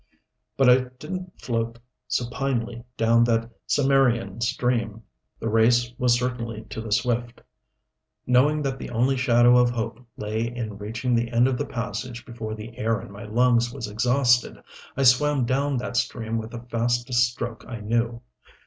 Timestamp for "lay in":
10.17-10.79